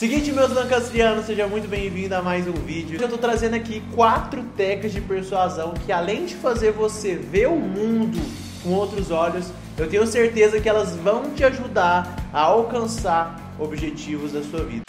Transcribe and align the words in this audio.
Seguinte, 0.00 0.32
meus 0.32 0.50
lancastrianos, 0.50 1.26
seja 1.26 1.46
muito 1.46 1.68
bem-vindo 1.68 2.14
a 2.14 2.22
mais 2.22 2.48
um 2.48 2.54
vídeo. 2.54 2.98
Eu 2.98 3.06
tô 3.06 3.18
trazendo 3.18 3.54
aqui 3.54 3.82
quatro 3.94 4.42
técnicas 4.56 4.92
de 4.94 5.00
persuasão 5.02 5.74
que 5.74 5.92
além 5.92 6.24
de 6.24 6.36
fazer 6.36 6.72
você 6.72 7.14
ver 7.16 7.48
o 7.48 7.56
mundo 7.56 8.18
com 8.62 8.70
outros 8.70 9.10
olhos, 9.10 9.52
eu 9.76 9.90
tenho 9.90 10.06
certeza 10.06 10.58
que 10.58 10.66
elas 10.66 10.96
vão 10.96 11.34
te 11.34 11.44
ajudar 11.44 12.16
a 12.32 12.40
alcançar 12.40 13.54
objetivos 13.58 14.32
da 14.32 14.42
sua 14.42 14.64
vida. 14.64 14.84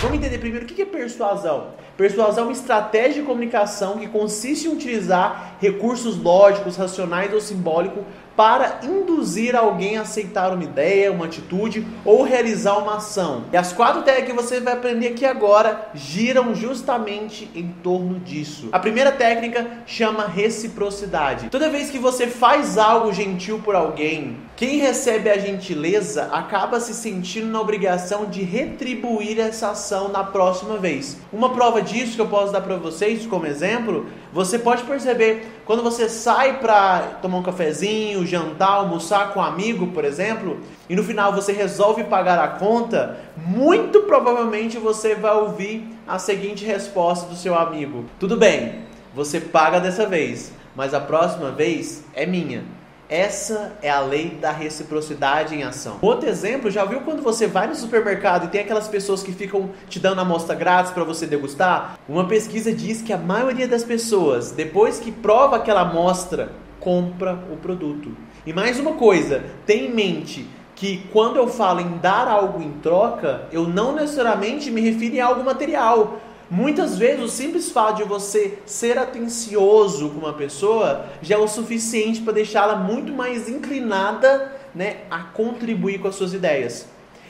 Vamos 0.00 0.18
entender 0.18 0.38
primeiro 0.38 0.64
o 0.64 0.68
que 0.68 0.80
é 0.80 0.86
persuasão. 0.86 1.70
Persuasão 1.96 2.44
é 2.44 2.46
uma 2.46 2.52
estratégia 2.52 3.20
de 3.20 3.26
comunicação 3.26 3.98
que 3.98 4.06
consiste 4.06 4.68
em 4.68 4.72
utilizar 4.72 5.56
recursos 5.58 6.16
lógicos, 6.16 6.76
racionais 6.76 7.32
ou 7.34 7.40
simbólicos 7.40 8.04
para 8.36 8.80
induzir 8.82 9.56
alguém 9.56 9.96
a 9.96 10.02
aceitar 10.02 10.52
uma 10.52 10.62
ideia, 10.62 11.10
uma 11.10 11.24
atitude 11.24 11.86
ou 12.04 12.22
realizar 12.22 12.76
uma 12.78 12.96
ação. 12.96 13.44
E 13.52 13.56
as 13.56 13.72
quatro 13.72 14.02
técnicas 14.02 14.26
que 14.26 14.42
você 14.42 14.60
vai 14.60 14.74
aprender 14.74 15.08
aqui 15.08 15.24
agora 15.24 15.88
giram 15.94 16.54
justamente 16.54 17.50
em 17.54 17.68
torno 17.82 18.18
disso. 18.20 18.68
A 18.72 18.78
primeira 18.78 19.12
técnica 19.12 19.66
chama 19.86 20.26
reciprocidade. 20.26 21.48
Toda 21.48 21.70
vez 21.70 21.90
que 21.90 21.98
você 21.98 22.26
faz 22.26 22.76
algo 22.76 23.12
gentil 23.12 23.60
por 23.64 23.74
alguém, 23.74 24.36
quem 24.56 24.78
recebe 24.78 25.30
a 25.30 25.38
gentileza 25.38 26.30
acaba 26.32 26.80
se 26.80 26.94
sentindo 26.94 27.46
na 27.46 27.60
obrigação 27.60 28.26
de 28.26 28.42
retribuir 28.42 29.38
essa 29.38 29.70
ação 29.70 30.08
na 30.08 30.24
próxima 30.24 30.76
vez. 30.76 31.18
Uma 31.32 31.50
prova 31.50 31.80
disso 31.82 32.16
que 32.16 32.20
eu 32.20 32.28
posso 32.28 32.52
dar 32.52 32.62
para 32.62 32.76
vocês 32.76 33.26
como 33.26 33.46
exemplo, 33.46 34.06
você 34.32 34.58
pode 34.58 34.82
perceber 34.82 35.46
quando 35.64 35.82
você 35.82 36.08
sai 36.08 36.58
para 36.58 37.18
tomar 37.22 37.38
um 37.38 37.42
cafezinho, 37.42 38.25
jantar, 38.26 38.72
almoçar 38.72 39.32
com 39.32 39.40
um 39.40 39.42
amigo, 39.42 39.88
por 39.88 40.04
exemplo, 40.04 40.58
e 40.88 40.96
no 40.96 41.02
final 41.02 41.32
você 41.32 41.52
resolve 41.52 42.04
pagar 42.04 42.38
a 42.38 42.48
conta, 42.48 43.18
muito 43.36 44.02
provavelmente 44.02 44.78
você 44.78 45.14
vai 45.14 45.34
ouvir 45.34 45.86
a 46.06 46.18
seguinte 46.18 46.64
resposta 46.64 47.28
do 47.28 47.36
seu 47.36 47.56
amigo: 47.56 48.04
Tudo 48.18 48.36
bem, 48.36 48.80
você 49.14 49.40
paga 49.40 49.80
dessa 49.80 50.06
vez, 50.06 50.52
mas 50.74 50.92
a 50.92 51.00
próxima 51.00 51.50
vez 51.50 52.04
é 52.14 52.26
minha. 52.26 52.64
Essa 53.08 53.76
é 53.82 53.88
a 53.88 54.00
lei 54.00 54.30
da 54.30 54.50
reciprocidade 54.50 55.54
em 55.54 55.62
ação. 55.62 55.98
Outro 56.02 56.28
exemplo, 56.28 56.68
já 56.68 56.84
viu 56.84 57.02
quando 57.02 57.22
você 57.22 57.46
vai 57.46 57.68
no 57.68 57.74
supermercado 57.76 58.46
e 58.46 58.48
tem 58.48 58.60
aquelas 58.60 58.88
pessoas 58.88 59.22
que 59.22 59.32
ficam 59.32 59.70
te 59.88 60.00
dando 60.00 60.20
amostra 60.20 60.56
grátis 60.56 60.90
para 60.90 61.04
você 61.04 61.24
degustar? 61.24 62.00
Uma 62.08 62.26
pesquisa 62.26 62.72
diz 62.72 63.02
que 63.02 63.12
a 63.12 63.16
maioria 63.16 63.68
das 63.68 63.84
pessoas, 63.84 64.50
depois 64.50 64.98
que 64.98 65.12
prova 65.12 65.54
aquela 65.54 65.82
amostra, 65.82 66.50
compra 66.80 67.38
o 67.52 67.56
produto. 67.56 68.10
E 68.46 68.52
mais 68.52 68.78
uma 68.78 68.92
coisa, 68.92 69.44
tenha 69.64 69.88
em 69.88 69.92
mente 69.92 70.46
que 70.74 70.98
quando 71.12 71.36
eu 71.36 71.48
falo 71.48 71.80
em 71.80 71.98
dar 71.98 72.28
algo 72.28 72.62
em 72.62 72.72
troca, 72.80 73.48
eu 73.50 73.66
não 73.66 73.94
necessariamente 73.94 74.70
me 74.70 74.82
refiro 74.82 75.20
a 75.20 75.26
algo 75.26 75.42
material. 75.42 76.20
Muitas 76.48 76.96
vezes 76.96 77.24
o 77.24 77.28
simples 77.28 77.72
fato 77.72 77.96
de 77.96 78.04
você 78.04 78.58
ser 78.66 78.98
atencioso 78.98 80.10
com 80.10 80.20
uma 80.20 80.34
pessoa 80.34 81.06
já 81.20 81.34
é 81.34 81.38
o 81.38 81.48
suficiente 81.48 82.20
para 82.20 82.34
deixá-la 82.34 82.76
muito 82.76 83.12
mais 83.12 83.48
inclinada 83.48 84.52
né, 84.74 84.98
a 85.10 85.20
contribuir 85.20 85.98
com 85.98 86.08
as 86.08 86.14
suas 86.14 86.34
ideias. 86.34 86.86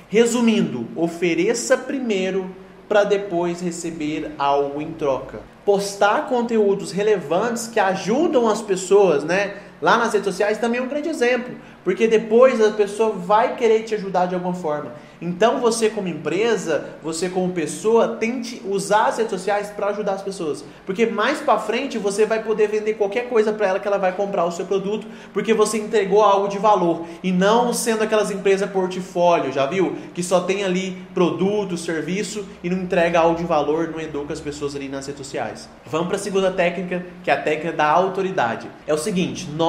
Resumindo, 0.09 0.87
ofereça 0.95 1.79
primeiro 1.79 2.51
para 2.89 3.05
depois 3.05 3.61
receber 3.61 4.33
algo 4.39 4.81
em 4.81 4.93
troca. 4.93 5.41
Postar 5.65 6.29
conteúdos 6.29 6.93
relevantes 6.93 7.67
que 7.67 7.81
ajudam 7.81 8.49
as 8.49 8.63
pessoas, 8.63 9.25
né? 9.25 9.57
Lá 9.81 9.99
nas 9.99 10.13
redes 10.13 10.27
sociais 10.27 10.59
também 10.59 10.81
é 10.81 10.83
um 10.83 10.89
grande 10.89 11.09
exemplo, 11.09 11.55
porque 11.85 12.09
depois 12.09 12.61
a 12.61 12.71
pessoa 12.71 13.13
vai 13.13 13.57
querer 13.57 13.83
te 13.83 13.95
ajudar 13.95 14.27
de 14.27 14.35
alguma 14.35 14.55
forma. 14.55 14.93
Então 15.21 15.61
você 15.61 15.89
como 15.89 16.09
empresa, 16.09 16.85
você 17.03 17.29
como 17.29 17.53
pessoa, 17.53 18.09
tente 18.09 18.61
usar 18.67 19.07
as 19.07 19.17
redes 19.17 19.31
sociais 19.31 19.71
para 19.71 19.89
ajudar 19.89 20.13
as 20.13 20.23
pessoas, 20.23 20.65
porque 20.85 21.07
mais 21.07 21.41
para 21.41 21.59
frente 21.59 21.97
você 21.97 22.27
vai 22.27 22.43
poder 22.43 22.69
vender 22.69 22.95
qualquer 22.95 23.29
coisa 23.29 23.53
para 23.53 23.67
ela 23.67 23.81
que 23.81 23.89
ela 23.89 23.99
vai 23.99 24.13
comprar 24.13 24.45
o 24.45 24.51
seu 24.51 24.67
produto, 24.67 25.07
porque 25.33 25.55
você 25.55 25.79
entregou 25.79 26.23
algo 26.23 26.49
de 26.49 26.59
valor 26.59 27.07
e 27.23 27.33
não 27.33 27.73
sendo 27.73 28.03
aquelas 28.03 28.31
empresas 28.31 28.71
portfólio, 28.71 29.53
já 29.53 29.67
viu? 29.67 29.97
Que 30.13 30.23
só 30.23 30.41
tem 30.41 30.65
ali 30.65 31.03
produto, 31.15 31.77
serviço 31.77 32.47
e 32.63 32.69
não 32.69 32.79
entrega 32.79 33.21
algo 33.21 33.37
de 33.37 33.45
valor, 33.45 33.89
não 33.89 34.01
educa 34.01 34.33
as 34.33 34.41
pessoas 34.41 34.77
ali 34.77 34.89
nas 34.89 35.07
redes 35.07 35.25
sociais. 35.25 35.69
Vamos 35.87 36.09
para 36.09 36.17
a 36.17 36.21
segunda 36.21 36.51
técnica, 36.51 37.07
que 37.23 37.31
é 37.31 37.35
a 37.35 37.41
técnica 37.41 37.73
da 37.73 37.89
autoridade. 37.89 38.69
É 38.87 38.93
o 38.93 38.99
seguinte, 38.99 39.49
nós 39.57 39.66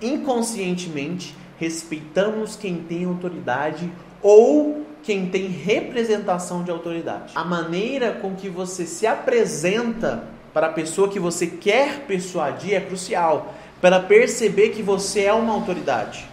inconscientemente 0.00 1.34
respeitamos 1.58 2.56
quem 2.56 2.76
tem 2.76 3.04
autoridade 3.04 3.90
ou 4.22 4.84
quem 5.02 5.26
tem 5.26 5.46
representação 5.46 6.62
de 6.62 6.70
autoridade. 6.70 7.32
A 7.34 7.44
maneira 7.44 8.12
com 8.12 8.34
que 8.34 8.48
você 8.48 8.86
se 8.86 9.06
apresenta 9.06 10.24
para 10.52 10.68
a 10.68 10.72
pessoa 10.72 11.08
que 11.08 11.20
você 11.20 11.46
quer 11.46 12.00
persuadir 12.06 12.74
é 12.74 12.80
crucial 12.80 13.54
para 13.80 14.00
perceber 14.00 14.70
que 14.70 14.82
você 14.82 15.22
é 15.22 15.32
uma 15.32 15.54
autoridade. 15.54 16.26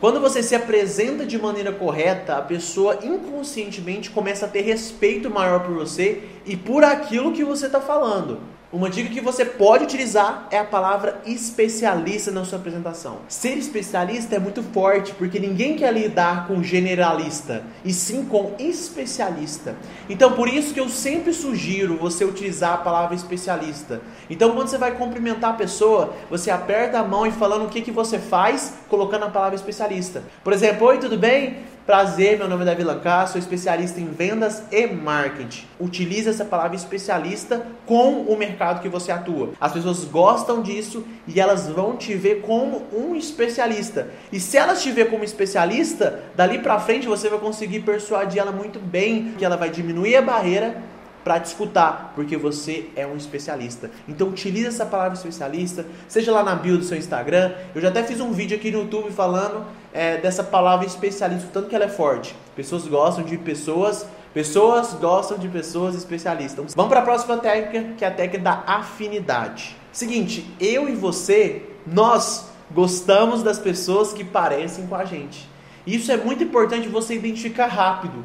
Quando 0.00 0.20
você 0.20 0.42
se 0.42 0.54
apresenta 0.54 1.24
de 1.24 1.38
maneira 1.38 1.72
correta, 1.72 2.36
a 2.36 2.42
pessoa 2.42 2.98
inconscientemente 3.02 4.10
começa 4.10 4.46
a 4.46 4.48
ter 4.48 4.60
respeito 4.60 5.30
maior 5.30 5.60
por 5.60 5.74
você 5.74 6.22
e 6.44 6.56
por 6.56 6.84
aquilo 6.84 7.32
que 7.32 7.42
você 7.42 7.66
está 7.66 7.80
falando. 7.80 8.38
Uma 8.74 8.90
dica 8.90 9.08
que 9.08 9.20
você 9.20 9.44
pode 9.44 9.84
utilizar 9.84 10.48
é 10.50 10.58
a 10.58 10.64
palavra 10.64 11.20
especialista 11.24 12.32
na 12.32 12.44
sua 12.44 12.58
apresentação. 12.58 13.18
Ser 13.28 13.56
especialista 13.56 14.34
é 14.34 14.38
muito 14.40 14.64
forte, 14.64 15.14
porque 15.14 15.38
ninguém 15.38 15.76
quer 15.76 15.94
lidar 15.94 16.48
com 16.48 16.60
generalista, 16.60 17.62
e 17.84 17.92
sim 17.92 18.24
com 18.24 18.56
especialista. 18.58 19.76
Então, 20.10 20.32
por 20.32 20.48
isso 20.48 20.74
que 20.74 20.80
eu 20.80 20.88
sempre 20.88 21.32
sugiro 21.32 21.96
você 21.98 22.24
utilizar 22.24 22.72
a 22.72 22.78
palavra 22.78 23.14
especialista. 23.14 24.00
Então, 24.28 24.50
quando 24.56 24.66
você 24.66 24.76
vai 24.76 24.90
cumprimentar 24.90 25.50
a 25.50 25.56
pessoa, 25.56 26.12
você 26.28 26.50
aperta 26.50 26.98
a 26.98 27.04
mão 27.04 27.24
e 27.24 27.30
falando 27.30 27.66
o 27.66 27.68
que, 27.68 27.80
que 27.80 27.92
você 27.92 28.18
faz, 28.18 28.74
colocando 28.88 29.26
a 29.26 29.30
palavra 29.30 29.54
especialista. 29.54 30.24
Por 30.42 30.52
exemplo, 30.52 30.88
oi, 30.88 30.98
tudo 30.98 31.16
bem? 31.16 31.58
Prazer, 31.86 32.38
meu 32.38 32.48
nome 32.48 32.62
é 32.62 32.64
Davi 32.64 32.82
Lancar, 32.82 33.28
sou 33.28 33.38
especialista 33.38 34.00
em 34.00 34.06
vendas 34.06 34.62
e 34.72 34.86
marketing. 34.86 35.66
Utilize 35.78 36.26
essa 36.26 36.42
palavra 36.42 36.74
especialista 36.74 37.66
com 37.84 38.22
o 38.22 38.38
mercado 38.38 38.80
que 38.80 38.88
você 38.88 39.12
atua. 39.12 39.50
As 39.60 39.70
pessoas 39.70 40.02
gostam 40.04 40.62
disso 40.62 41.04
e 41.28 41.38
elas 41.38 41.68
vão 41.68 41.94
te 41.94 42.14
ver 42.14 42.40
como 42.40 42.84
um 42.90 43.14
especialista. 43.14 44.08
E 44.32 44.40
se 44.40 44.56
elas 44.56 44.82
te 44.82 44.90
ver 44.92 45.10
como 45.10 45.24
especialista, 45.24 46.22
dali 46.34 46.58
para 46.58 46.80
frente 46.80 47.06
você 47.06 47.28
vai 47.28 47.38
conseguir 47.38 47.80
persuadir 47.80 48.40
ela 48.40 48.50
muito 48.50 48.78
bem, 48.78 49.34
que 49.36 49.44
ela 49.44 49.58
vai 49.58 49.68
diminuir 49.68 50.16
a 50.16 50.22
barreira 50.22 50.82
para 51.24 51.40
te 51.40 51.46
escutar, 51.46 52.12
porque 52.14 52.36
você 52.36 52.90
é 52.94 53.06
um 53.06 53.16
especialista. 53.16 53.90
Então 54.06 54.28
utilize 54.28 54.68
essa 54.68 54.84
palavra 54.84 55.14
especialista, 55.14 55.86
seja 56.06 56.30
lá 56.30 56.42
na 56.42 56.54
bio 56.54 56.76
do 56.76 56.84
seu 56.84 56.98
Instagram. 56.98 57.52
Eu 57.74 57.80
já 57.80 57.88
até 57.88 58.02
fiz 58.02 58.20
um 58.20 58.30
vídeo 58.30 58.56
aqui 58.56 58.70
no 58.70 58.80
YouTube 58.80 59.10
falando 59.10 59.64
é, 59.92 60.18
dessa 60.18 60.44
palavra 60.44 60.86
especialista, 60.86 61.48
tanto 61.50 61.68
que 61.68 61.74
ela 61.74 61.86
é 61.86 61.88
forte. 61.88 62.36
Pessoas 62.54 62.86
gostam 62.86 63.24
de 63.24 63.38
pessoas, 63.38 64.06
pessoas 64.34 64.92
gostam 64.92 65.38
de 65.38 65.48
pessoas 65.48 65.94
especialistas. 65.94 66.74
Vamos 66.74 66.90
para 66.90 67.00
a 67.00 67.04
próxima 67.04 67.38
técnica, 67.38 67.94
que 67.96 68.04
é 68.04 68.08
a 68.08 68.10
técnica 68.10 68.44
da 68.44 68.62
afinidade. 68.66 69.74
Seguinte, 69.90 70.46
eu 70.60 70.88
e 70.88 70.94
você, 70.94 71.62
nós 71.86 72.50
gostamos 72.70 73.42
das 73.42 73.58
pessoas 73.58 74.12
que 74.12 74.24
parecem 74.24 74.86
com 74.86 74.94
a 74.94 75.04
gente. 75.04 75.48
Isso 75.86 76.10
é 76.10 76.16
muito 76.16 76.42
importante 76.42 76.88
você 76.88 77.14
identificar 77.14 77.66
rápido. 77.66 78.24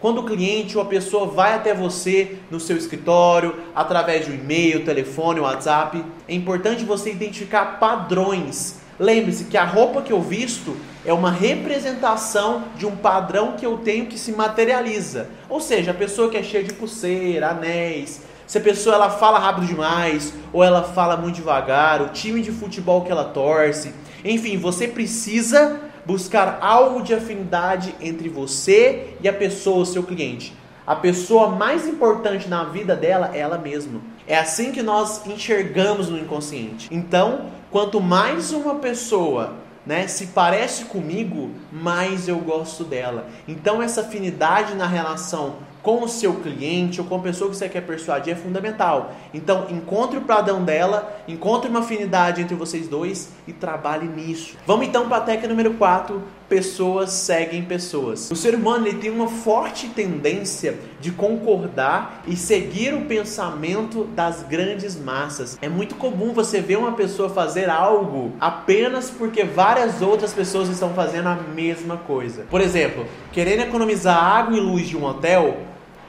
Quando 0.00 0.22
o 0.22 0.24
cliente 0.24 0.78
ou 0.78 0.82
a 0.82 0.86
pessoa 0.86 1.26
vai 1.26 1.52
até 1.52 1.74
você 1.74 2.38
no 2.50 2.58
seu 2.58 2.76
escritório, 2.76 3.54
através 3.74 4.24
de 4.24 4.32
um 4.32 4.34
e-mail, 4.34 4.82
telefone, 4.82 5.40
WhatsApp, 5.40 6.02
é 6.26 6.34
importante 6.34 6.84
você 6.84 7.10
identificar 7.10 7.78
padrões. 7.78 8.80
Lembre-se 8.98 9.44
que 9.44 9.58
a 9.58 9.64
roupa 9.64 10.00
que 10.00 10.12
eu 10.12 10.22
visto 10.22 10.74
é 11.04 11.12
uma 11.12 11.30
representação 11.30 12.64
de 12.78 12.86
um 12.86 12.96
padrão 12.96 13.52
que 13.58 13.66
eu 13.66 13.76
tenho 13.78 14.06
que 14.06 14.18
se 14.18 14.32
materializa. 14.32 15.28
Ou 15.50 15.60
seja, 15.60 15.90
a 15.90 15.94
pessoa 15.94 16.30
que 16.30 16.36
é 16.38 16.42
cheia 16.42 16.64
de 16.64 16.72
pulseira, 16.72 17.50
anéis, 17.50 18.22
se 18.46 18.56
a 18.56 18.60
pessoa 18.60 18.94
ela 18.94 19.10
fala 19.10 19.38
rápido 19.38 19.66
demais 19.66 20.32
ou 20.50 20.64
ela 20.64 20.82
fala 20.82 21.14
muito 21.14 21.36
devagar, 21.36 22.00
o 22.00 22.08
time 22.08 22.40
de 22.40 22.50
futebol 22.50 23.02
que 23.02 23.12
ela 23.12 23.24
torce, 23.24 23.94
enfim, 24.24 24.56
você 24.56 24.88
precisa 24.88 25.78
buscar 26.10 26.58
algo 26.60 27.04
de 27.04 27.14
afinidade 27.14 27.94
entre 28.00 28.28
você 28.28 29.14
e 29.20 29.28
a 29.28 29.32
pessoa, 29.32 29.82
o 29.82 29.86
seu 29.86 30.02
cliente. 30.02 30.52
A 30.84 30.96
pessoa 30.96 31.50
mais 31.50 31.86
importante 31.86 32.48
na 32.48 32.64
vida 32.64 32.96
dela 32.96 33.30
é 33.32 33.38
ela 33.38 33.56
mesma. 33.56 34.00
É 34.26 34.36
assim 34.36 34.72
que 34.72 34.82
nós 34.82 35.24
enxergamos 35.24 36.08
no 36.08 36.18
inconsciente. 36.18 36.88
Então, 36.90 37.42
quanto 37.70 38.00
mais 38.00 38.50
uma 38.50 38.74
pessoa 38.76 39.54
né, 39.86 40.08
se 40.08 40.26
parece 40.28 40.86
comigo, 40.86 41.52
mais 41.70 42.26
eu 42.26 42.38
gosto 42.38 42.82
dela. 42.82 43.28
Então, 43.46 43.80
essa 43.80 44.00
afinidade 44.00 44.74
na 44.74 44.88
relação 44.88 45.58
com 45.82 46.02
o 46.02 46.08
seu 46.08 46.34
cliente 46.34 47.00
ou 47.00 47.06
com 47.06 47.16
a 47.16 47.20
pessoa 47.20 47.50
que 47.50 47.56
você 47.56 47.68
quer 47.68 47.82
persuadir 47.82 48.32
é 48.32 48.36
fundamental. 48.36 49.12
Então, 49.32 49.66
encontre 49.70 50.18
o 50.18 50.22
padrão 50.22 50.62
dela, 50.64 51.22
encontre 51.26 51.70
uma 51.70 51.80
afinidade 51.80 52.42
entre 52.42 52.54
vocês 52.54 52.88
dois 52.88 53.30
e 53.46 53.52
trabalhe 53.52 54.06
nisso. 54.06 54.56
Vamos 54.66 54.86
então 54.86 55.08
para 55.08 55.18
a 55.18 55.20
técnica 55.20 55.48
número 55.48 55.74
4, 55.74 56.22
pessoas 56.50 57.12
seguem 57.12 57.62
pessoas. 57.62 58.28
O 58.28 58.34
ser 58.34 58.56
humano 58.56 58.88
ele 58.88 58.98
tem 58.98 59.10
uma 59.10 59.28
forte 59.28 59.88
tendência 59.88 60.76
de 61.00 61.12
concordar 61.12 62.24
e 62.26 62.36
seguir 62.36 62.92
o 62.92 63.02
pensamento 63.02 64.04
das 64.16 64.42
grandes 64.42 64.96
massas. 64.96 65.56
É 65.62 65.68
muito 65.68 65.94
comum 65.94 66.34
você 66.34 66.60
ver 66.60 66.76
uma 66.76 66.92
pessoa 66.92 67.30
fazer 67.30 67.70
algo 67.70 68.32
apenas 68.40 69.08
porque 69.10 69.44
várias 69.44 70.02
outras 70.02 70.32
pessoas 70.32 70.68
estão 70.68 70.92
fazendo 70.92 71.28
a 71.28 71.36
mesma 71.36 71.96
coisa. 71.96 72.44
Por 72.50 72.60
exemplo, 72.60 73.06
querendo 73.30 73.60
economizar 73.60 74.16
água 74.16 74.56
e 74.56 74.60
luz 74.60 74.88
de 74.88 74.96
um 74.96 75.04
hotel, 75.04 75.56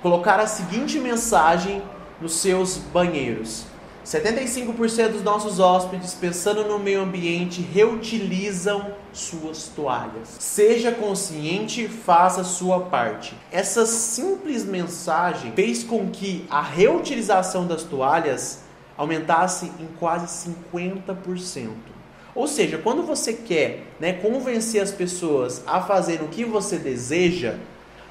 colocar 0.01 0.39
a 0.39 0.47
seguinte 0.47 0.97
mensagem 0.97 1.83
nos 2.19 2.33
seus 2.33 2.77
banheiros: 2.77 3.65
75% 4.05 5.09
dos 5.09 5.23
nossos 5.23 5.59
hóspedes, 5.59 6.13
pensando 6.13 6.63
no 6.63 6.79
meio 6.79 7.01
ambiente, 7.01 7.61
reutilizam 7.61 8.93
suas 9.13 9.67
toalhas. 9.67 10.37
Seja 10.39 10.91
consciente, 10.91 11.87
faça 11.87 12.43
sua 12.43 12.81
parte. 12.81 13.35
Essa 13.51 13.85
simples 13.85 14.65
mensagem 14.65 15.51
fez 15.51 15.83
com 15.83 16.09
que 16.09 16.45
a 16.49 16.61
reutilização 16.61 17.67
das 17.67 17.83
toalhas 17.83 18.61
aumentasse 18.97 19.71
em 19.79 19.87
quase 19.99 20.49
50%. 20.67 21.69
Ou 22.33 22.47
seja, 22.47 22.77
quando 22.77 23.03
você 23.03 23.33
quer 23.33 23.83
né, 23.99 24.13
convencer 24.13 24.81
as 24.81 24.91
pessoas 24.91 25.61
a 25.67 25.81
fazer 25.81 26.21
o 26.21 26.27
que 26.27 26.45
você 26.45 26.77
deseja, 26.77 27.55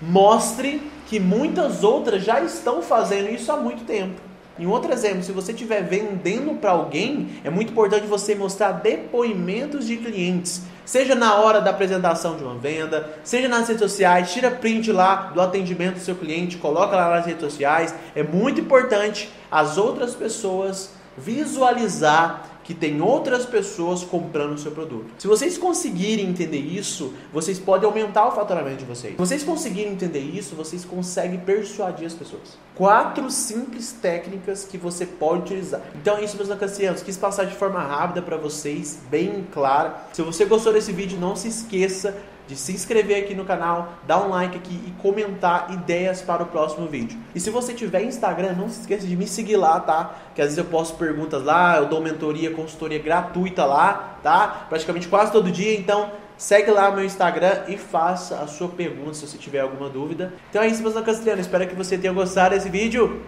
mostre 0.00 0.80
que 1.06 1.18
muitas 1.18 1.82
outras 1.82 2.22
já 2.22 2.40
estão 2.40 2.82
fazendo 2.82 3.30
isso 3.30 3.50
há 3.50 3.56
muito 3.56 3.84
tempo. 3.84 4.29
Em 4.60 4.66
outro 4.66 4.92
exemplo, 4.92 5.22
se 5.22 5.32
você 5.32 5.52
estiver 5.52 5.82
vendendo 5.82 6.54
para 6.56 6.72
alguém, 6.72 7.30
é 7.42 7.48
muito 7.48 7.72
importante 7.72 8.06
você 8.06 8.34
mostrar 8.34 8.72
depoimentos 8.72 9.86
de 9.86 9.96
clientes. 9.96 10.60
Seja 10.84 11.14
na 11.14 11.36
hora 11.36 11.62
da 11.62 11.70
apresentação 11.70 12.36
de 12.36 12.44
uma 12.44 12.56
venda, 12.56 13.08
seja 13.24 13.48
nas 13.48 13.68
redes 13.68 13.80
sociais, 13.80 14.30
tira 14.30 14.50
print 14.50 14.92
lá 14.92 15.30
do 15.32 15.40
atendimento 15.40 15.94
do 15.94 16.00
seu 16.00 16.14
cliente, 16.14 16.58
coloca 16.58 16.94
lá 16.94 17.08
nas 17.08 17.24
redes 17.24 17.40
sociais. 17.40 17.94
É 18.14 18.22
muito 18.22 18.60
importante 18.60 19.30
as 19.50 19.78
outras 19.78 20.14
pessoas 20.14 20.90
visualizar 21.16 22.59
que 22.70 22.74
tem 22.74 23.02
outras 23.02 23.44
pessoas 23.44 24.04
comprando 24.04 24.52
o 24.52 24.58
seu 24.58 24.70
produto. 24.70 25.06
Se 25.18 25.26
vocês 25.26 25.58
conseguirem 25.58 26.28
entender 26.28 26.60
isso, 26.60 27.12
vocês 27.32 27.58
podem 27.58 27.84
aumentar 27.84 28.28
o 28.28 28.30
faturamento 28.30 28.76
de 28.76 28.84
vocês. 28.84 29.14
Se 29.14 29.18
vocês 29.18 29.42
conseguirem 29.42 29.92
entender 29.92 30.20
isso, 30.20 30.54
vocês 30.54 30.84
conseguem 30.84 31.40
persuadir 31.40 32.06
as 32.06 32.14
pessoas. 32.14 32.56
Quatro 32.76 33.28
simples 33.28 33.90
técnicas 33.90 34.62
que 34.62 34.78
você 34.78 35.04
pode 35.04 35.42
utilizar. 35.42 35.80
Então 35.96 36.16
é 36.16 36.22
isso, 36.22 36.36
meus 36.36 36.48
lacancianos. 36.48 37.02
Quis 37.02 37.16
passar 37.16 37.42
de 37.42 37.56
forma 37.56 37.80
rápida 37.80 38.22
para 38.22 38.36
vocês, 38.36 39.00
bem 39.10 39.44
clara. 39.50 40.04
Se 40.12 40.22
você 40.22 40.44
gostou 40.44 40.72
desse 40.72 40.92
vídeo, 40.92 41.18
não 41.18 41.34
se 41.34 41.48
esqueça 41.48 42.16
de 42.50 42.56
se 42.56 42.72
inscrever 42.72 43.22
aqui 43.22 43.32
no 43.32 43.44
canal, 43.44 43.92
dar 44.08 44.20
um 44.20 44.28
like 44.28 44.56
aqui 44.56 44.82
e 44.84 44.90
comentar 45.00 45.72
ideias 45.72 46.20
para 46.20 46.42
o 46.42 46.46
próximo 46.46 46.88
vídeo. 46.88 47.16
E 47.32 47.38
se 47.38 47.48
você 47.48 47.72
tiver 47.72 48.02
Instagram, 48.02 48.54
não 48.54 48.68
se 48.68 48.80
esqueça 48.80 49.06
de 49.06 49.16
me 49.16 49.28
seguir 49.28 49.56
lá, 49.56 49.78
tá? 49.78 50.16
Que 50.34 50.42
às 50.42 50.48
vezes 50.48 50.58
eu 50.58 50.64
posto 50.64 50.98
perguntas 50.98 51.44
lá, 51.44 51.76
eu 51.76 51.86
dou 51.86 52.00
mentoria, 52.00 52.50
consultoria 52.50 52.98
gratuita 52.98 53.64
lá, 53.64 54.18
tá? 54.20 54.66
Praticamente 54.68 55.06
quase 55.06 55.30
todo 55.30 55.48
dia, 55.48 55.78
então 55.78 56.10
segue 56.36 56.72
lá 56.72 56.90
meu 56.90 57.04
Instagram 57.04 57.66
e 57.68 57.78
faça 57.78 58.40
a 58.40 58.48
sua 58.48 58.68
pergunta 58.68 59.14
se 59.14 59.28
você 59.28 59.38
tiver 59.38 59.60
alguma 59.60 59.88
dúvida. 59.88 60.32
Então 60.50 60.60
é 60.60 60.66
isso, 60.66 60.82
meus 60.82 60.94
castelhanos. 60.94 61.46
Espero 61.46 61.68
que 61.68 61.76
você 61.76 61.96
tenha 61.96 62.12
gostado 62.12 62.56
desse 62.56 62.68
vídeo 62.68 63.22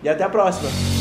e 0.00 0.08
até 0.08 0.22
a 0.22 0.28
próxima. 0.28 0.99